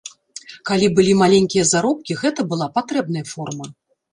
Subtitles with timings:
[0.69, 3.71] Калі былі маленькія заробкі, гэта была патрэбная форма.